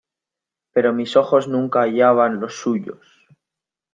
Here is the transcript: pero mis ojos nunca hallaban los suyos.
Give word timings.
pero 0.73 0.93
mis 0.97 1.15
ojos 1.15 1.47
nunca 1.47 1.81
hallaban 1.81 2.39
los 2.39 2.55
suyos. 2.55 3.05